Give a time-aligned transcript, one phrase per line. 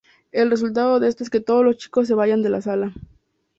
[0.31, 2.91] El resultado de esto es que todos los chicos se vayan de la sala.